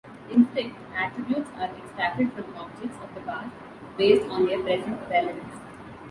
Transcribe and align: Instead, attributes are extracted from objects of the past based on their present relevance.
Instead, 0.31 0.71
attributes 0.95 1.51
are 1.57 1.69
extracted 1.77 2.33
from 2.33 2.55
objects 2.57 2.97
of 3.03 3.13
the 3.13 3.21
past 3.21 3.51
based 3.99 4.25
on 4.31 4.47
their 4.47 4.59
present 4.63 4.99
relevance. 5.07 5.61